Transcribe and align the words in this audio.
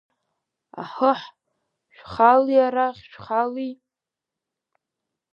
Аҳыҳ, 0.81 1.21
шәхали 1.95 2.55
арахь, 2.67 3.01
шәхали! 3.11 3.71